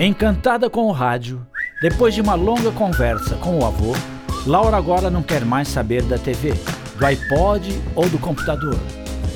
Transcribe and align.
Encantada 0.00 0.70
com 0.70 0.86
o 0.86 0.92
rádio, 0.92 1.44
depois 1.82 2.14
de 2.14 2.20
uma 2.20 2.36
longa 2.36 2.70
conversa 2.70 3.34
com 3.34 3.58
o 3.58 3.66
avô, 3.66 3.96
Laura 4.46 4.76
agora 4.76 5.10
não 5.10 5.24
quer 5.24 5.44
mais 5.44 5.66
saber 5.66 6.04
da 6.04 6.16
TV, 6.16 6.54
do 6.96 7.04
iPod 7.04 7.82
ou 7.96 8.08
do 8.08 8.16
computador. 8.16 8.78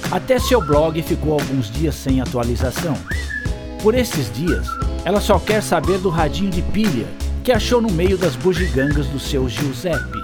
Até 0.09 0.39
seu 0.39 0.64
blog 0.64 1.03
ficou 1.03 1.33
alguns 1.33 1.69
dias 1.69 1.97
sem 1.97 2.20
atualização. 2.20 2.97
Por 3.83 3.92
esses 3.97 4.33
dias, 4.33 4.64
ela 5.05 5.20
só 5.20 5.36
quer 5.36 5.64
saber 5.64 5.98
do 5.98 6.09
radinho 6.09 6.53
de 6.53 6.62
pilha 6.62 7.08
que 7.42 7.51
achou 7.51 7.81
no 7.81 7.91
meio 7.91 8.17
das 8.17 8.36
bugigangas 8.36 9.08
do 9.08 9.19
seu 9.19 9.48
Giuseppe. 9.48 10.23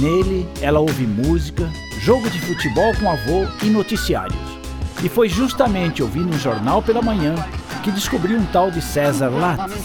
Nele, 0.00 0.48
ela 0.62 0.80
ouve 0.80 1.06
música, 1.06 1.68
jogo 2.00 2.30
de 2.30 2.40
futebol 2.40 2.94
com 2.98 3.10
avô 3.10 3.46
e 3.62 3.66
noticiários. 3.66 4.40
E 5.04 5.10
foi 5.10 5.28
justamente 5.28 6.02
ouvindo 6.02 6.34
um 6.34 6.38
jornal 6.38 6.80
pela 6.80 7.02
manhã 7.02 7.34
que 7.82 7.90
descobriu 7.90 8.36
um 8.36 8.44
tal 8.46 8.70
de 8.70 8.82
César 8.82 9.30
Lattes. 9.30 9.82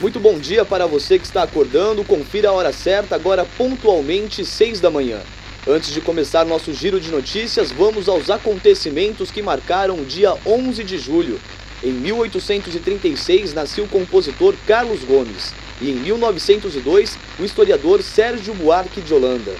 Muito 0.00 0.18
bom 0.18 0.38
dia 0.38 0.64
para 0.64 0.86
você 0.86 1.18
que 1.18 1.24
está 1.24 1.42
acordando. 1.44 2.04
Confira 2.04 2.48
a 2.48 2.52
hora 2.52 2.72
certa, 2.72 3.14
agora 3.14 3.46
pontualmente 3.56 4.44
6 4.44 4.80
da 4.80 4.90
manhã. 4.90 5.20
Antes 5.66 5.92
de 5.92 6.00
começar 6.00 6.44
nosso 6.44 6.72
giro 6.74 7.00
de 7.00 7.10
notícias, 7.10 7.70
vamos 7.70 8.08
aos 8.08 8.30
acontecimentos 8.30 9.30
que 9.30 9.42
marcaram 9.42 9.94
o 9.94 10.04
dia 10.04 10.34
11 10.44 10.82
de 10.82 10.98
julho. 10.98 11.40
Em 11.84 11.92
1836 11.92 13.54
nasceu 13.54 13.84
o 13.84 13.88
compositor 13.88 14.54
Carlos 14.66 15.04
Gomes 15.04 15.52
e 15.80 15.90
em 15.90 15.94
1902 15.94 17.16
o 17.38 17.44
historiador 17.44 18.02
Sérgio 18.02 18.54
Buarque 18.54 19.00
de 19.00 19.14
Holanda. 19.14 19.52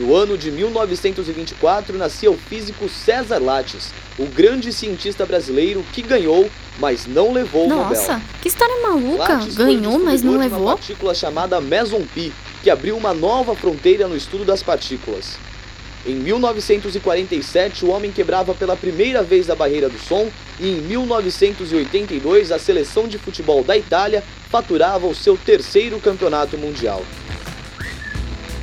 No 0.00 0.16
ano 0.16 0.38
de 0.38 0.50
1924 0.50 1.98
nascia 1.98 2.30
o 2.30 2.36
físico 2.36 2.88
César 2.88 3.38
Lattes, 3.38 3.90
o 4.18 4.24
grande 4.24 4.72
cientista 4.72 5.26
brasileiro 5.26 5.84
que 5.92 6.00
ganhou, 6.00 6.48
mas 6.78 7.06
não 7.06 7.32
levou 7.32 7.68
Nossa, 7.68 7.74
o 7.74 7.84
Nobel. 7.84 8.00
Nossa, 8.00 8.22
que 8.40 8.48
história 8.48 8.80
maluca! 8.80 9.34
Lattes 9.34 9.54
ganhou, 9.54 9.98
mas 9.98 10.22
não 10.22 10.38
levou? 10.38 10.60
uma 10.60 10.76
partícula 10.76 11.14
chamada 11.14 11.60
meson 11.60 12.02
pi, 12.14 12.32
que 12.62 12.70
abriu 12.70 12.96
uma 12.96 13.12
nova 13.12 13.54
fronteira 13.54 14.08
no 14.08 14.16
estudo 14.16 14.44
das 14.44 14.62
partículas. 14.62 15.36
Em 16.06 16.14
1947, 16.14 17.84
o 17.84 17.90
homem 17.90 18.10
quebrava 18.10 18.54
pela 18.54 18.76
primeira 18.76 19.22
vez 19.22 19.48
a 19.48 19.54
barreira 19.54 19.88
do 19.88 19.98
som 19.98 20.28
e 20.58 20.68
em 20.68 20.80
1982 20.80 22.50
a 22.50 22.58
seleção 22.58 23.06
de 23.06 23.18
futebol 23.18 23.62
da 23.62 23.76
Itália 23.76 24.24
faturava 24.50 25.06
o 25.06 25.14
seu 25.14 25.36
terceiro 25.36 26.00
campeonato 26.00 26.58
mundial. 26.58 27.04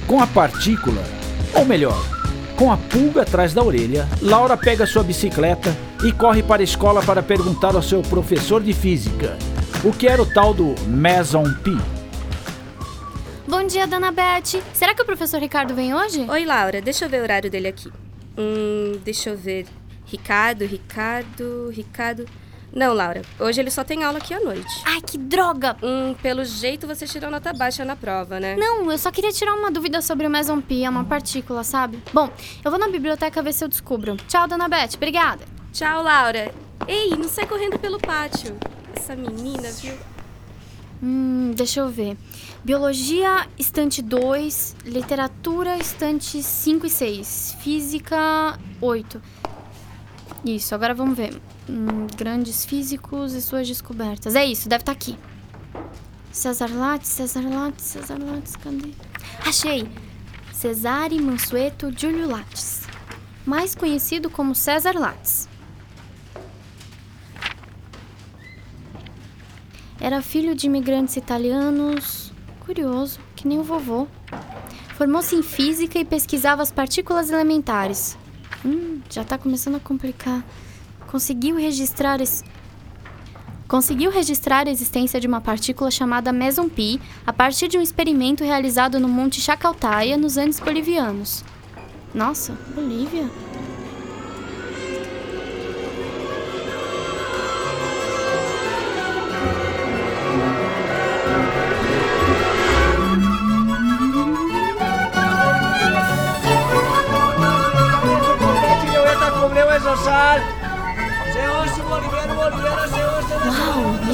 Com 0.05 0.19
a 0.19 0.27
partícula, 0.27 1.18
ou 1.53 1.65
melhor, 1.65 1.99
com 2.55 2.71
a 2.71 2.77
pulga 2.77 3.21
atrás 3.21 3.53
da 3.53 3.63
orelha, 3.63 4.07
Laura 4.21 4.57
pega 4.57 4.85
sua 4.85 5.03
bicicleta 5.03 5.75
e 6.03 6.11
corre 6.11 6.43
para 6.43 6.61
a 6.61 6.63
escola 6.63 7.01
para 7.01 7.23
perguntar 7.23 7.75
ao 7.75 7.81
seu 7.81 8.01
professor 8.01 8.61
de 8.61 8.73
física 8.73 9.37
o 9.83 9.91
que 9.91 10.07
era 10.07 10.21
o 10.21 10.25
tal 10.25 10.53
do 10.53 10.75
Meson 10.87 11.45
Pi. 11.63 11.77
Bom 13.47 13.65
dia, 13.65 13.87
dona 13.87 14.11
Beth. 14.11 14.61
Será 14.73 14.93
que 14.93 15.01
o 15.01 15.05
professor 15.05 15.39
Ricardo 15.39 15.73
vem 15.73 15.93
hoje? 15.95 16.25
Oi, 16.29 16.45
Laura. 16.45 16.81
Deixa 16.81 17.05
eu 17.05 17.09
ver 17.09 17.21
o 17.21 17.23
horário 17.23 17.49
dele 17.49 17.69
aqui. 17.69 17.91
Hum, 18.37 18.99
deixa 19.03 19.31
eu 19.31 19.37
ver. 19.37 19.65
Ricardo, 20.05 20.65
Ricardo, 20.65 21.69
Ricardo. 21.69 22.25
Não, 22.73 22.93
Laura. 22.93 23.21
Hoje 23.39 23.59
ele 23.59 23.71
só 23.71 23.83
tem 23.83 24.03
aula 24.03 24.19
aqui 24.19 24.33
à 24.33 24.39
noite. 24.39 24.69
Ai, 24.85 25.01
que 25.01 25.17
droga! 25.17 25.75
Hum, 25.81 26.15
pelo 26.21 26.45
jeito 26.45 26.85
você 26.85 27.07
tirou 27.07 27.31
nota 27.31 27.51
baixa 27.51 27.83
na 27.83 27.95
prova, 27.95 28.39
né? 28.39 28.55
Não, 28.55 28.91
eu 28.91 28.97
só 28.97 29.11
queria 29.11 29.31
tirar 29.31 29.53
uma 29.53 29.71
dúvida 29.71 30.01
sobre 30.01 30.27
o 30.27 30.29
meson 30.29 30.61
pi, 30.61 30.83
é 30.83 30.89
uma 30.89 31.03
partícula, 31.03 31.63
sabe? 31.63 32.01
Bom, 32.13 32.31
eu 32.63 32.69
vou 32.69 32.79
na 32.79 32.87
biblioteca 32.87 33.41
ver 33.41 33.53
se 33.53 33.63
eu 33.63 33.67
descubro. 33.67 34.15
Tchau, 34.27 34.47
dona 34.47 34.67
Beth. 34.67 34.95
Obrigada. 34.95 35.43
Tchau, 35.73 36.03
Laura. 36.03 36.51
Ei, 36.87 37.09
não 37.09 37.27
sai 37.27 37.45
correndo 37.45 37.79
pelo 37.79 37.99
pátio. 37.99 38.57
Essa 38.95 39.15
menina, 39.15 39.69
viu? 39.71 39.93
Hum, 41.01 41.51
deixa 41.55 41.79
eu 41.79 41.89
ver. 41.89 42.17
Biologia, 42.63 43.47
estante 43.57 44.01
2. 44.01 44.75
Literatura, 44.85 45.77
estante 45.77 46.43
5 46.43 46.85
e 46.85 46.89
6. 46.89 47.57
Física, 47.61 48.59
8. 48.81 49.21
Isso, 50.43 50.73
agora 50.73 50.93
vamos 50.93 51.17
ver. 51.17 51.41
Hum, 51.69 52.07
grandes 52.15 52.65
físicos 52.65 53.33
e 53.33 53.41
suas 53.41 53.67
descobertas. 53.67 54.35
É 54.35 54.45
isso, 54.45 54.69
deve 54.69 54.83
estar 54.83 54.93
tá 54.93 54.97
aqui. 54.97 55.17
César 56.31 56.69
Lattes, 56.73 57.09
César 57.09 57.41
Lattes, 57.41 57.85
César 57.85 58.17
Lattes, 58.17 58.55
cadê? 58.55 58.91
Achei! 59.45 59.87
Cesare 60.53 61.19
Mansueto 61.21 61.89
Giulio 61.95 62.27
Lattes, 62.27 62.81
mais 63.45 63.73
conhecido 63.73 64.29
como 64.29 64.53
César 64.53 64.93
Lattes. 64.93 65.47
Era 70.01 70.21
filho 70.21 70.55
de 70.55 70.67
imigrantes 70.67 71.17
italianos. 71.17 72.31
Curioso, 72.61 73.19
que 73.35 73.47
nem 73.47 73.59
o 73.59 73.63
vovô. 73.63 74.07
Formou-se 74.95 75.35
em 75.35 75.41
física 75.41 75.99
e 75.99 76.05
pesquisava 76.05 76.61
as 76.61 76.71
partículas 76.71 77.31
elementares. 77.31 78.17
Hum, 78.65 79.01
já 79.09 79.23
tá 79.23 79.37
começando 79.37 79.75
a 79.75 79.79
complicar 79.79 80.43
conseguiu 81.09 81.55
registrar 81.55 82.21
esse... 82.21 82.43
Conseguiu 83.67 84.09
registrar 84.09 84.67
a 84.67 84.71
existência 84.71 85.19
de 85.19 85.27
uma 85.27 85.41
partícula 85.41 85.91
chamada 85.91 86.31
meson 86.31 86.67
pi 86.67 86.99
a 87.25 87.31
partir 87.31 87.67
de 87.67 87.77
um 87.77 87.81
experimento 87.81 88.43
realizado 88.43 88.99
no 88.99 89.07
Monte 89.07 89.39
Chacaltaya, 89.39 90.17
nos 90.17 90.37
Andes 90.37 90.59
bolivianos. 90.59 91.43
Nossa, 92.13 92.57
Bolívia? 92.73 93.29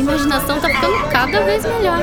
Imaginação 0.06 0.60
tá 0.60 0.70
ficando 0.70 1.10
cada 1.10 1.44
vez 1.44 1.66
melhor. 1.66 2.00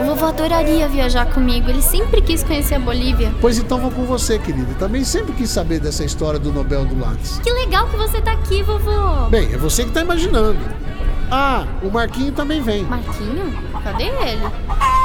O 0.00 0.04
vovô 0.04 0.26
adoraria 0.26 0.88
viajar 0.88 1.26
comigo, 1.26 1.68
ele 1.68 1.82
sempre 1.82 2.20
quis 2.22 2.42
conhecer 2.42 2.76
a 2.76 2.78
Bolívia. 2.78 3.34
Pois 3.40 3.58
então 3.58 3.78
vou 3.78 3.90
com 3.90 4.04
você, 4.04 4.38
querida. 4.38 4.74
Também 4.78 5.04
sempre 5.04 5.32
quis 5.32 5.50
saber 5.50 5.80
dessa 5.80 6.04
história 6.04 6.38
do 6.38 6.52
Nobel 6.52 6.84
do 6.84 6.98
Lattes. 6.98 7.38
Que 7.40 7.50
legal 7.50 7.88
que 7.88 7.96
você 7.96 8.20
tá 8.20 8.32
aqui, 8.32 8.62
vovô. 8.62 9.28
Bem, 9.28 9.52
é 9.52 9.56
você 9.56 9.84
que 9.84 9.90
tá 9.90 10.02
imaginando. 10.02 10.58
Ah, 11.30 11.66
o 11.82 11.90
Marquinho 11.90 12.32
também 12.32 12.60
vem. 12.60 12.84
Marquinho? 12.84 13.52
Cadê 13.82 14.04
ele? 14.04 14.42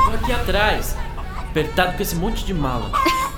Tô 0.05 0.15
aqui 0.15 0.31
atrás, 0.31 0.95
apertado 1.37 1.97
com 1.97 2.03
esse 2.03 2.15
monte 2.15 2.45
de 2.45 2.53
mala. 2.53 2.91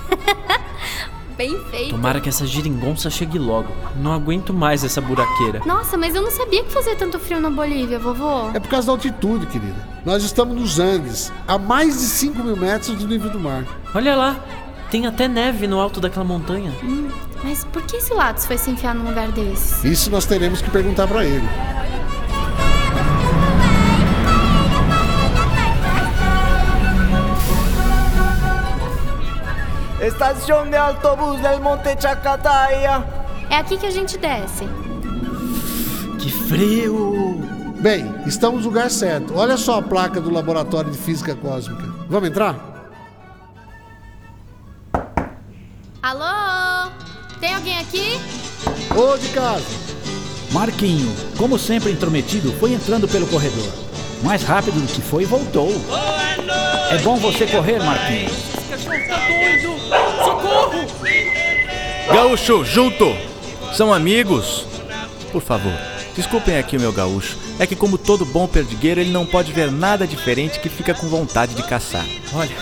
Bem 1.36 1.58
feito. 1.70 1.90
Tomara 1.90 2.20
que 2.20 2.28
essa 2.28 2.46
geringonça 2.46 3.10
chegue 3.10 3.38
logo. 3.38 3.68
Não 3.96 4.12
aguento 4.12 4.52
mais 4.54 4.84
essa 4.84 5.00
buraqueira. 5.00 5.60
Nossa, 5.66 5.96
mas 5.96 6.14
eu 6.14 6.22
não 6.22 6.30
sabia 6.30 6.62
que 6.62 6.72
fazia 6.72 6.94
tanto 6.94 7.18
frio 7.18 7.40
na 7.40 7.50
Bolívia, 7.50 7.98
vovô. 7.98 8.50
É 8.54 8.60
por 8.60 8.68
causa 8.68 8.86
da 8.86 8.92
altitude, 8.92 9.46
querida. 9.46 9.74
Nós 10.04 10.22
estamos 10.22 10.54
nos 10.54 10.78
Andes, 10.78 11.32
a 11.46 11.58
mais 11.58 11.94
de 11.98 12.04
5 12.06 12.42
mil 12.42 12.56
metros 12.56 12.96
do 12.96 13.08
nível 13.08 13.30
do 13.30 13.40
mar. 13.40 13.64
Olha 13.94 14.14
lá, 14.14 14.36
tem 14.90 15.06
até 15.06 15.26
neve 15.26 15.66
no 15.66 15.80
alto 15.80 16.00
daquela 16.00 16.24
montanha. 16.24 16.72
Hum, 16.82 17.08
mas 17.42 17.64
por 17.64 17.82
que 17.82 17.96
esse 17.96 18.14
Lattes 18.14 18.46
foi 18.46 18.56
se 18.56 18.70
enfiar 18.70 18.94
num 18.94 19.08
lugar 19.08 19.28
desse? 19.32 19.86
Isso 19.90 20.10
nós 20.10 20.24
teremos 20.26 20.62
que 20.62 20.70
perguntar 20.70 21.06
para 21.08 21.24
ele. 21.24 21.48
Estação 30.06 30.68
de 30.68 30.76
autobús 30.76 31.40
del 31.40 31.60
Monte 31.60 31.96
Chacataia. 31.98 33.02
É 33.48 33.56
aqui 33.56 33.78
que 33.78 33.86
a 33.86 33.90
gente 33.90 34.18
desce. 34.18 34.68
Que 36.18 36.30
frio! 36.30 37.40
Bem, 37.80 38.14
estamos 38.26 38.64
no 38.64 38.68
lugar 38.68 38.90
certo. 38.90 39.34
Olha 39.34 39.56
só 39.56 39.78
a 39.78 39.82
placa 39.82 40.20
do 40.20 40.30
Laboratório 40.30 40.90
de 40.90 40.98
Física 40.98 41.34
Cósmica. 41.34 41.84
Vamos 42.08 42.28
entrar? 42.28 42.90
Alô? 46.02 46.90
Tem 47.40 47.54
alguém 47.54 47.78
aqui? 47.78 48.20
Ô, 48.94 49.16
de 49.16 49.28
casa. 49.30 49.64
Marquinho, 50.52 51.10
como 51.38 51.58
sempre 51.58 51.90
intrometido, 51.90 52.52
foi 52.52 52.74
entrando 52.74 53.08
pelo 53.08 53.26
corredor. 53.26 53.72
Mais 54.22 54.42
rápido 54.42 54.80
do 54.80 54.86
que 54.86 55.00
foi, 55.00 55.24
voltou. 55.24 55.72
É 56.90 56.98
bom 56.98 57.16
você 57.16 57.46
correr, 57.46 57.82
Marquinho. 57.82 58.30
Gaúcho, 62.12 62.64
junto! 62.64 63.16
São 63.74 63.92
amigos? 63.92 64.66
Por 65.32 65.42
favor, 65.42 65.72
desculpem 66.14 66.58
aqui 66.58 66.76
o 66.76 66.80
meu 66.80 66.92
gaúcho. 66.92 67.36
É 67.58 67.66
que 67.66 67.74
como 67.74 67.98
todo 67.98 68.24
bom 68.24 68.46
perdigueiro, 68.46 69.00
ele 69.00 69.10
não 69.10 69.26
pode 69.26 69.52
ver 69.52 69.70
nada 69.70 70.06
diferente 70.06 70.60
que 70.60 70.68
fica 70.68 70.94
com 70.94 71.08
vontade 71.08 71.54
de 71.54 71.62
caçar. 71.62 72.04
Olha, 72.32 72.56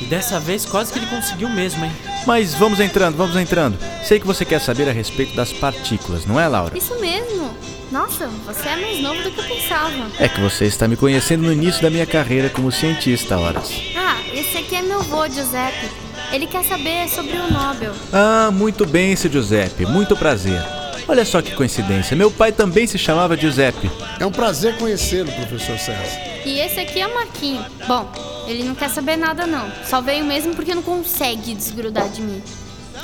e 0.00 0.04
dessa 0.04 0.40
vez 0.40 0.64
quase 0.66 0.92
que 0.92 0.98
ele 0.98 1.06
conseguiu 1.06 1.48
mesmo, 1.48 1.84
hein? 1.84 1.92
Mas 2.26 2.54
vamos 2.54 2.80
entrando, 2.80 3.16
vamos 3.16 3.36
entrando. 3.36 3.78
Sei 4.04 4.18
que 4.18 4.26
você 4.26 4.44
quer 4.44 4.60
saber 4.60 4.88
a 4.88 4.92
respeito 4.92 5.34
das 5.34 5.52
partículas, 5.52 6.26
não 6.26 6.38
é, 6.38 6.46
Laura? 6.48 6.76
Isso 6.76 6.98
mesmo. 7.00 7.50
Nossa, 7.90 8.26
você 8.46 8.68
é 8.68 8.76
mais 8.76 9.00
novo 9.00 9.22
do 9.22 9.30
que 9.30 9.38
eu 9.38 9.44
pensava. 9.44 10.10
É 10.18 10.28
que 10.28 10.40
você 10.40 10.64
está 10.64 10.88
me 10.88 10.96
conhecendo 10.96 11.44
no 11.44 11.52
início 11.52 11.82
da 11.82 11.90
minha 11.90 12.06
carreira 12.06 12.48
como 12.48 12.72
cientista, 12.72 13.38
horas. 13.38 13.70
Ah, 13.96 14.18
esse 14.32 14.58
aqui 14.58 14.76
é 14.76 14.82
meu 14.82 15.02
vô, 15.02 15.28
Giuseppe. 15.28 16.01
Ele 16.32 16.46
quer 16.46 16.64
saber 16.64 17.08
sobre 17.08 17.36
o 17.36 17.50
Nobel. 17.52 17.92
Ah, 18.12 18.50
muito 18.50 18.86
bem, 18.86 19.14
seu 19.14 19.30
Giuseppe. 19.30 19.84
Muito 19.84 20.16
prazer. 20.16 20.62
Olha 21.06 21.24
só 21.24 21.42
que 21.42 21.54
coincidência. 21.54 22.16
Meu 22.16 22.30
pai 22.30 22.50
também 22.50 22.86
se 22.86 22.96
chamava 22.96 23.36
Giuseppe. 23.36 23.90
É 24.18 24.24
um 24.24 24.30
prazer 24.30 24.76
conhecê-lo, 24.78 25.30
professor 25.32 25.78
César. 25.78 26.20
E 26.46 26.58
esse 26.58 26.80
aqui 26.80 27.00
é 27.00 27.06
Marquinho. 27.06 27.62
Bom, 27.86 28.10
ele 28.46 28.64
não 28.64 28.74
quer 28.74 28.88
saber 28.88 29.16
nada 29.16 29.46
não. 29.46 29.70
Só 29.84 30.00
veio 30.00 30.24
mesmo 30.24 30.54
porque 30.54 30.74
não 30.74 30.82
consegue 30.82 31.54
desgrudar 31.54 32.08
de 32.08 32.22
mim. 32.22 32.42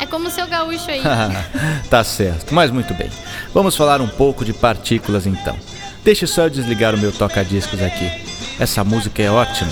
É 0.00 0.06
como 0.06 0.28
o 0.28 0.30
seu 0.30 0.46
gaúcho 0.46 0.90
aí. 0.90 1.02
tá 1.90 2.02
certo, 2.02 2.54
mas 2.54 2.70
muito 2.70 2.94
bem. 2.94 3.10
Vamos 3.52 3.76
falar 3.76 4.00
um 4.00 4.08
pouco 4.08 4.44
de 4.44 4.54
partículas 4.54 5.26
então. 5.26 5.56
Deixe 6.02 6.26
só 6.26 6.44
eu 6.44 6.50
desligar 6.50 6.94
o 6.94 6.98
meu 6.98 7.12
toca-discos 7.12 7.82
aqui. 7.82 8.10
Essa 8.58 8.82
música 8.84 9.22
é 9.22 9.30
ótima. 9.30 9.70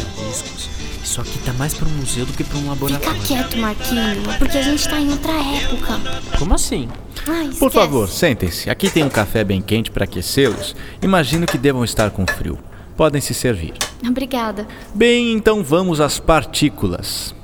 Isso 1.17 1.23
aqui 1.23 1.39
tá 1.47 1.53
mais 1.55 1.73
pra 1.73 1.89
um 1.89 1.93
museu 1.93 2.27
do 2.27 2.33
que 2.35 2.45
pra 2.45 2.59
um 2.59 2.61
Fica 2.61 2.69
laboratório. 2.73 3.23
quieto, 3.23 3.57
Marquinho, 3.57 4.23
porque 4.39 4.59
a 4.59 4.63
gente 4.63 4.87
tá 4.87 5.01
em 5.01 5.09
outra 5.11 5.33
época. 5.33 5.99
Como 6.39 6.55
assim? 6.55 6.91
Ai, 7.27 7.45
Por 7.47 7.53
esquece. 7.53 7.71
favor, 7.75 8.07
sentem-se. 8.07 8.69
Aqui 8.69 8.91
tem 8.91 9.03
um 9.03 9.09
café 9.09 9.43
bem 9.43 9.63
quente 9.63 9.91
para 9.91 10.05
aquecê-los. 10.05 10.77
Imagino 11.01 11.47
que 11.47 11.57
devam 11.57 11.83
estar 11.85 12.11
com 12.11 12.27
frio. 12.27 12.59
Podem 12.99 13.23
se 13.23 13.33
servir. 13.33 13.73
Obrigada. 14.07 14.69
Bem, 14.95 15.33
então 15.33 15.65
vamos 15.65 16.03
às 16.03 16.19
partículas. 16.19 17.35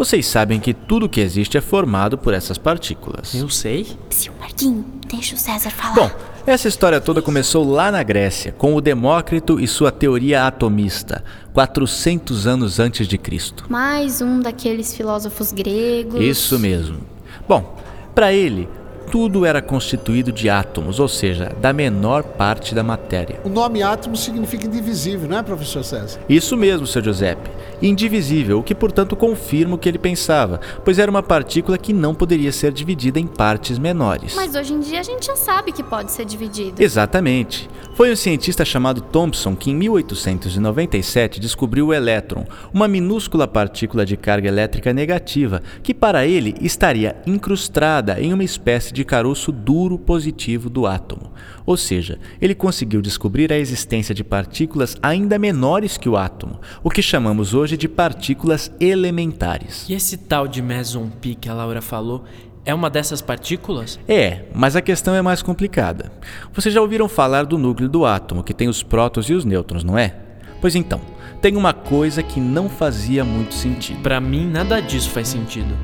Vocês 0.00 0.26
sabem 0.26 0.58
que 0.58 0.72
tudo 0.72 1.10
que 1.10 1.20
existe 1.20 1.58
é 1.58 1.60
formado 1.60 2.16
por 2.16 2.32
essas 2.32 2.56
partículas. 2.56 3.34
Eu 3.34 3.50
sei. 3.50 3.86
Psiu, 4.08 4.32
Marquinho, 4.40 4.82
deixa 5.06 5.34
o 5.34 5.38
César 5.38 5.68
falar. 5.68 5.94
Bom, 5.94 6.10
essa 6.46 6.68
história 6.68 7.02
toda 7.02 7.20
começou 7.20 7.70
lá 7.70 7.92
na 7.92 8.02
Grécia, 8.02 8.50
com 8.50 8.74
o 8.74 8.80
Demócrito 8.80 9.60
e 9.60 9.68
sua 9.68 9.92
teoria 9.92 10.46
atomista, 10.46 11.22
400 11.52 12.46
anos 12.46 12.80
antes 12.80 13.06
de 13.06 13.18
Cristo. 13.18 13.66
Mais 13.68 14.22
um 14.22 14.40
daqueles 14.40 14.96
filósofos 14.96 15.52
gregos. 15.52 16.18
Isso 16.18 16.58
mesmo. 16.58 17.00
Bom, 17.46 17.76
para 18.14 18.32
ele, 18.32 18.70
tudo 19.10 19.44
era 19.44 19.60
constituído 19.60 20.30
de 20.30 20.48
átomos, 20.48 21.00
ou 21.00 21.08
seja, 21.08 21.52
da 21.60 21.72
menor 21.72 22.22
parte 22.22 22.74
da 22.74 22.84
matéria. 22.84 23.40
O 23.44 23.48
nome 23.48 23.82
átomo 23.82 24.16
significa 24.16 24.66
indivisível, 24.66 25.28
não 25.28 25.38
é, 25.38 25.42
professor 25.42 25.82
César? 25.82 26.20
Isso 26.28 26.56
mesmo, 26.56 26.86
seu 26.86 27.02
Giuseppe. 27.02 27.50
Indivisível, 27.82 28.60
o 28.60 28.62
que 28.62 28.74
portanto 28.74 29.16
confirma 29.16 29.74
o 29.74 29.78
que 29.78 29.88
ele 29.88 29.98
pensava, 29.98 30.60
pois 30.84 30.98
era 30.98 31.10
uma 31.10 31.22
partícula 31.22 31.76
que 31.76 31.92
não 31.92 32.14
poderia 32.14 32.52
ser 32.52 32.72
dividida 32.72 33.18
em 33.18 33.26
partes 33.26 33.78
menores. 33.78 34.34
Mas 34.34 34.54
hoje 34.54 34.74
em 34.74 34.80
dia 34.80 35.00
a 35.00 35.02
gente 35.02 35.26
já 35.26 35.34
sabe 35.34 35.72
que 35.72 35.82
pode 35.82 36.12
ser 36.12 36.24
dividido. 36.24 36.80
Exatamente. 36.80 37.68
Foi 37.94 38.12
um 38.12 38.16
cientista 38.16 38.64
chamado 38.64 39.00
Thomson 39.00 39.56
que 39.56 39.70
em 39.70 39.74
1897 39.74 41.40
descobriu 41.40 41.88
o 41.88 41.94
elétron, 41.94 42.46
uma 42.72 42.86
minúscula 42.86 43.48
partícula 43.48 44.06
de 44.06 44.16
carga 44.16 44.48
elétrica 44.48 44.92
negativa 44.92 45.62
que 45.82 45.92
para 45.92 46.26
ele 46.26 46.54
estaria 46.60 47.16
incrustada 47.26 48.20
em 48.20 48.32
uma 48.32 48.44
espécie 48.44 48.92
de 48.92 48.99
caroço 49.04 49.52
duro 49.52 49.98
positivo 49.98 50.68
do 50.68 50.86
átomo. 50.86 51.32
Ou 51.66 51.76
seja, 51.76 52.18
ele 52.40 52.54
conseguiu 52.54 53.00
descobrir 53.00 53.52
a 53.52 53.58
existência 53.58 54.14
de 54.14 54.24
partículas 54.24 54.96
ainda 55.02 55.38
menores 55.38 55.96
que 55.96 56.08
o 56.08 56.16
átomo, 56.16 56.60
o 56.82 56.90
que 56.90 57.02
chamamos 57.02 57.54
hoje 57.54 57.76
de 57.76 57.88
partículas 57.88 58.72
elementares. 58.80 59.88
E 59.88 59.94
esse 59.94 60.16
tal 60.16 60.46
de 60.48 60.62
meson 60.62 61.08
pi 61.08 61.34
que 61.34 61.48
a 61.48 61.54
Laura 61.54 61.82
falou 61.82 62.24
é 62.64 62.74
uma 62.74 62.90
dessas 62.90 63.22
partículas? 63.22 63.98
É, 64.06 64.44
mas 64.54 64.76
a 64.76 64.82
questão 64.82 65.14
é 65.14 65.22
mais 65.22 65.42
complicada. 65.42 66.12
Vocês 66.52 66.74
já 66.74 66.80
ouviram 66.80 67.08
falar 67.08 67.44
do 67.44 67.56
núcleo 67.56 67.88
do 67.88 68.04
átomo, 68.04 68.44
que 68.44 68.54
tem 68.54 68.68
os 68.68 68.82
prótons 68.82 69.28
e 69.30 69.34
os 69.34 69.44
nêutrons, 69.44 69.82
não 69.82 69.98
é? 69.98 70.14
Pois 70.60 70.74
então, 70.74 71.00
tem 71.40 71.56
uma 71.56 71.72
coisa 71.72 72.22
que 72.22 72.38
não 72.38 72.68
fazia 72.68 73.24
muito 73.24 73.54
sentido. 73.54 74.02
Pra 74.02 74.20
mim, 74.20 74.46
nada 74.46 74.80
disso 74.80 75.08
faz 75.10 75.28
sentido. 75.28 75.74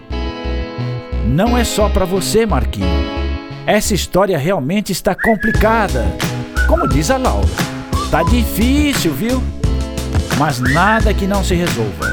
Não 1.36 1.54
é 1.54 1.64
só 1.64 1.86
pra 1.90 2.06
você, 2.06 2.46
Marquinho. 2.46 2.88
Essa 3.66 3.92
história 3.92 4.38
realmente 4.38 4.90
está 4.90 5.14
complicada. 5.14 6.02
Como 6.66 6.88
diz 6.88 7.10
a 7.10 7.18
Laura, 7.18 7.46
tá 8.10 8.22
difícil, 8.22 9.12
viu? 9.12 9.42
Mas 10.38 10.60
nada 10.60 11.12
que 11.12 11.26
não 11.26 11.44
se 11.44 11.54
resolva. 11.54 12.06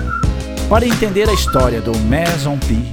Para 0.67 0.85
entender 0.85 1.29
a 1.29 1.33
história 1.33 1.79
do 1.79 1.97
meson 1.99 2.57
pi 2.57 2.91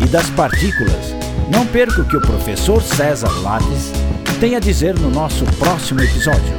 e 0.00 0.06
das 0.08 0.28
partículas, 0.30 1.14
não 1.48 1.64
perca 1.64 2.00
o 2.00 2.08
que 2.08 2.16
o 2.16 2.22
professor 2.22 2.82
César 2.82 3.30
Lattes 3.40 3.92
tem 4.40 4.56
a 4.56 4.58
dizer 4.58 4.98
no 4.98 5.12
nosso 5.12 5.44
próximo 5.60 6.00
episódio. 6.00 6.58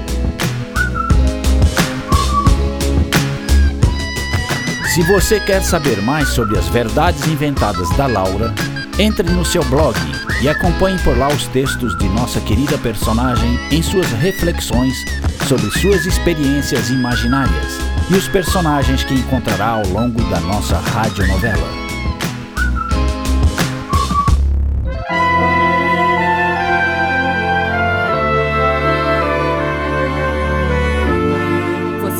Se 4.94 5.04
você 5.04 5.42
quer 5.42 5.62
saber 5.62 6.01
mais 6.04 6.30
sobre 6.30 6.57
as 6.57 6.69
verdades 6.69 7.28
inventadas 7.28 7.90
da 7.97 8.07
Laura, 8.07 8.56
entre 9.00 9.30
no 9.32 9.46
seu 9.46 9.64
blog 9.64 9.96
e 10.42 10.50
acompanhe 10.50 11.00
por 11.00 11.18
lá 11.18 11.30
os 11.30 11.48
textos 11.48 11.98
de 11.98 12.08
nossa 12.10 12.42
querida 12.42 12.78
personagem 12.78 13.58
em 13.72 13.82
suas 13.82 14.12
reflexões 14.12 14.94
sobre 15.48 15.72
suas 15.80 16.06
experiências 16.06 16.90
imaginárias 16.90 17.80
e 18.12 18.16
os 18.16 18.28
personagens 18.28 19.04
que 19.06 19.14
encontrará 19.14 19.70
ao 19.70 19.88
longo 19.88 20.22
da 20.30 20.42
nossa 20.42 20.78
radionovela. 20.78 21.79